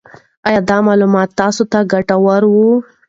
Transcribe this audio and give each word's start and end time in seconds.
آیا 0.47 0.59
دا 0.69 0.77
معلومات 0.87 1.29
تاسو 1.39 1.63
ته 1.71 1.79
ګټور 1.91 2.41
وو؟ 2.51 2.69